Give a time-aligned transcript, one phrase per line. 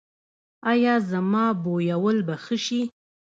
[0.71, 2.81] ایا زما بویول به ښه شي؟